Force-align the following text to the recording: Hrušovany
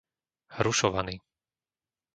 Hrušovany 0.57 1.15